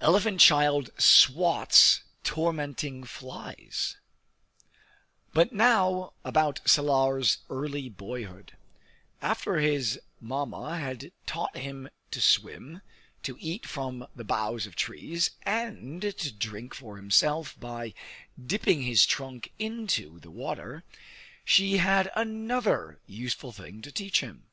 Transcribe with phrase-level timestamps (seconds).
[0.00, 3.96] Elephant Child "Swats" Tormenting Flies
[5.32, 8.56] But now about Salar's early boyhood.
[9.20, 12.82] After his Mamma had taught him to swim,
[13.22, 17.94] to eat from the boughs of trees, and to drink for himself by
[18.44, 20.82] dipping his trunk into the water,
[21.44, 24.48] she had another useful thing to teach him.